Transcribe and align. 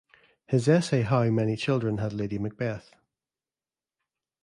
His 0.47 0.67
essay 0.67 1.03
How 1.03 1.25
many 1.29 1.55
children 1.55 1.99
had 1.99 2.11
Lady 2.11 2.39
Macbeth? 2.39 2.91